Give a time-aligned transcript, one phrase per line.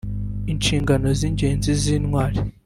[0.51, 2.39] Inshingano z’ingenzi z’Intwari